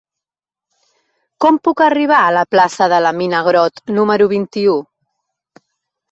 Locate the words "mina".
3.17-3.41